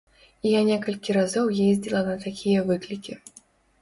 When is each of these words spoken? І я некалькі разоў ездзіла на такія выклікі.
І 0.45 0.53
я 0.53 0.61
некалькі 0.69 1.15
разоў 1.19 1.53
ездзіла 1.67 2.01
на 2.09 2.15
такія 2.27 2.67
выклікі. 2.71 3.13